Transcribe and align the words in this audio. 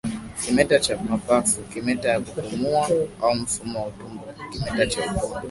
kimeta 0.41 0.79
cha 0.79 0.97
mapafu 1.03 1.61
kimeta 1.61 2.09
ya 2.09 2.19
kupumua 2.19 2.89
au 3.21 3.35
mfumo 3.35 3.79
wa 3.81 3.87
utumbo 3.87 4.23
kimeta 4.51 4.85
cha 4.87 5.01
utumbo 5.01 5.37